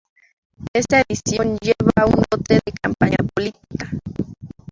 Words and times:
Esta 0.75 1.03
edición 1.07 1.59
lleva 1.61 2.07
un 2.07 2.23
lote 2.31 2.55
de 2.55 2.71
campaña 2.81 3.17
política. 3.35 3.91